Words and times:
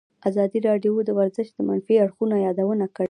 ازادي 0.29 0.59
راډیو 0.67 0.93
د 1.07 1.11
ورزش 1.19 1.47
د 1.53 1.59
منفي 1.67 1.95
اړخونو 2.03 2.35
یادونه 2.47 2.85
کړې. 2.95 2.99